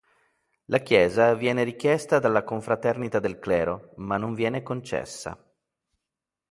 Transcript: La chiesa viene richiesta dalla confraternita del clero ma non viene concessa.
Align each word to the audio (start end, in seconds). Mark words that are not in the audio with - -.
La 0.65 0.79
chiesa 0.79 1.35
viene 1.35 1.63
richiesta 1.63 2.17
dalla 2.17 2.43
confraternita 2.43 3.19
del 3.19 3.37
clero 3.37 3.91
ma 3.97 4.17
non 4.17 4.33
viene 4.33 4.63
concessa. 4.63 5.37